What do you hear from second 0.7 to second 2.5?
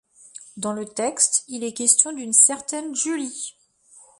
le texte, il est question d'une